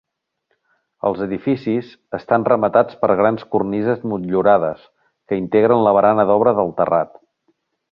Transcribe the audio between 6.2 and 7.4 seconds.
d'obra del terrat.